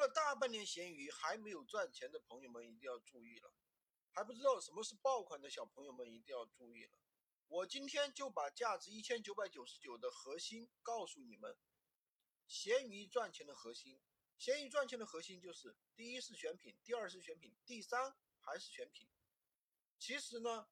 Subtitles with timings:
[0.00, 3.52] 了大半年闲鱼还没有赚钱的朋友们一定要注意了，
[4.10, 6.92] 还不知道什么是爆款的小朋友们一定要注意了。
[7.48, 11.58] 我今天就把价值一千九百九十九的核心告诉你们，
[12.46, 14.00] 闲鱼赚钱的核心，
[14.38, 19.06] 闲鱼赚钱的核心就是第一是选品，第二是选品，第三还是选品。
[19.98, 20.68] 其实呢，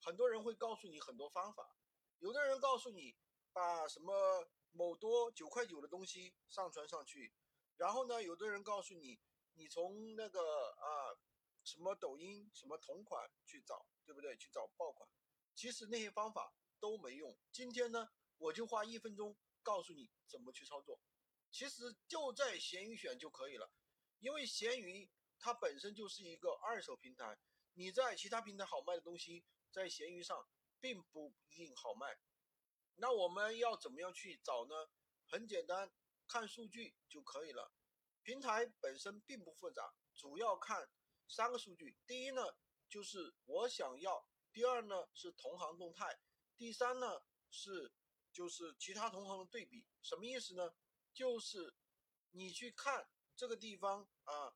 [0.00, 1.76] 很多人会告诉你很多方法，
[2.18, 3.18] 有的人告诉你
[3.52, 7.34] 把什么某多九块九的东西上传上去。
[7.80, 9.18] 然后呢，有的人告诉你，
[9.54, 10.38] 你从那个
[10.72, 11.16] 啊
[11.64, 14.36] 什么抖音什么同款去找，对不对？
[14.36, 15.08] 去找爆款，
[15.54, 17.34] 其实那些方法都没用。
[17.50, 21.00] 今天呢，我就花一分钟告诉你怎么去操作。
[21.50, 23.72] 其实就在闲鱼选就可以了，
[24.18, 27.38] 因为闲鱼它本身就是一个二手平台，
[27.72, 29.42] 你在其他平台好卖的东西，
[29.72, 30.46] 在闲鱼上
[30.80, 32.18] 并不一定好卖。
[32.96, 34.90] 那我们要怎么样去找呢？
[35.26, 35.90] 很简单。
[36.30, 37.72] 看数据就可以了，
[38.22, 40.88] 平台本身并不复杂，主要看
[41.26, 41.98] 三个数据。
[42.06, 42.40] 第一呢，
[42.88, 46.06] 就是我想要；第二呢是同行动态；
[46.56, 47.92] 第三呢是
[48.32, 49.84] 就是其他同行的对比。
[50.02, 50.72] 什么意思呢？
[51.12, 51.74] 就是
[52.30, 54.54] 你去看这个地方啊，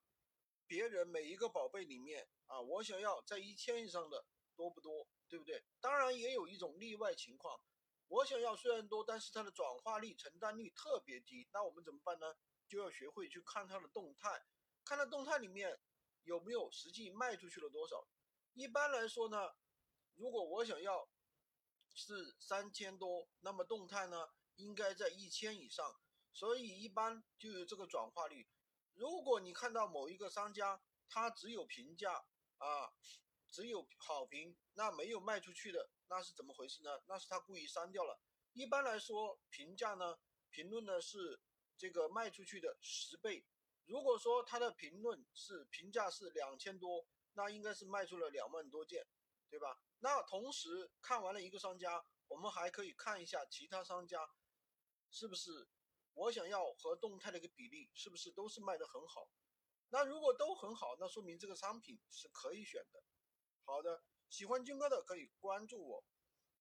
[0.65, 5.61] 别人每一个宝贝里面啊，我想要在一千以上的多不多，对不对？
[5.81, 7.59] 当然也有一种例外情况。
[8.07, 12.35] 我想要虽然多，但是它的转化率、承担率特别低，那我们怎么办呢？
[12.67, 14.43] 就要学会去看它的动态，
[14.83, 15.79] 看它动态里面
[16.23, 18.07] 有没有实际卖出去了多少。
[18.53, 19.53] 一般来说呢，
[20.15, 21.09] 如果我想要
[21.93, 25.99] 是三千多，那么动态呢应该在一千以上，
[26.31, 28.47] 所以一般就有这个转化率。
[28.93, 32.25] 如果你看到某一个商家他只有评价
[32.57, 32.93] 啊，
[33.55, 35.89] 只有好评，那没有卖出去的。
[36.09, 37.01] 那是怎么回事呢？
[37.07, 38.19] 那是他故意删掉了。
[38.51, 41.39] 一般来说，评价呢，评论呢是
[41.77, 43.45] 这个卖出去的十倍。
[43.85, 49.07] 如果说他的评论是评价是两千多，那应该是卖出了两万多件，
[49.49, 49.79] 对吧？
[49.99, 54.19] 那同时看完了一个商家，我们还可以看一下其他商家
[55.09, 55.65] 是不是
[56.13, 59.29] 我想要和动态的一个比例是不是都是卖的很好。
[59.91, 63.01] 那如果都很好，那说明这个商品是可以选的。
[63.65, 64.03] 好的。
[64.29, 66.03] 喜欢军哥的可以关注我，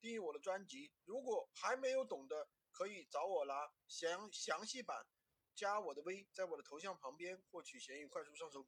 [0.00, 0.92] 订阅我的专辑。
[1.04, 3.54] 如果还没有懂的，可以找我拿
[3.86, 5.06] 详详细版，
[5.54, 8.62] 加我的微，在我的头像旁边获取闲鱼快速上手笔。